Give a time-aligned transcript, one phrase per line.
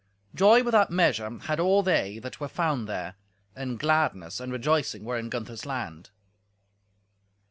[0.33, 3.17] Joy without measure had all they that were found there,
[3.55, 6.09] and gladness and rejoicing were in Gunther's land.